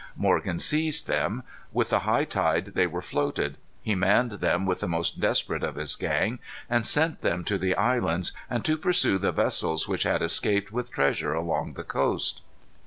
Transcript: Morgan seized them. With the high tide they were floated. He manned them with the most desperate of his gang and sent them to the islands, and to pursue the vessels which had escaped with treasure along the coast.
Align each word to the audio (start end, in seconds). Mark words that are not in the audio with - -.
Morgan 0.15 0.57
seized 0.57 1.05
them. 1.05 1.43
With 1.71 1.91
the 1.91 1.99
high 1.99 2.23
tide 2.25 2.71
they 2.73 2.87
were 2.87 3.03
floated. 3.03 3.57
He 3.83 3.93
manned 3.93 4.31
them 4.39 4.65
with 4.65 4.79
the 4.79 4.87
most 4.87 5.19
desperate 5.21 5.61
of 5.61 5.75
his 5.75 5.95
gang 5.95 6.39
and 6.67 6.83
sent 6.87 7.19
them 7.19 7.43
to 7.43 7.59
the 7.59 7.75
islands, 7.75 8.31
and 8.49 8.65
to 8.65 8.77
pursue 8.77 9.19
the 9.19 9.31
vessels 9.31 9.87
which 9.87 10.01
had 10.01 10.23
escaped 10.23 10.71
with 10.71 10.91
treasure 10.91 11.35
along 11.35 11.73
the 11.73 11.83
coast. 11.83 12.41